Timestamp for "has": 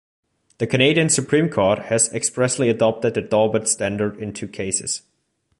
1.77-2.11